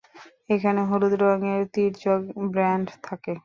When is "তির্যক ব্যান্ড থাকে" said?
1.73-3.33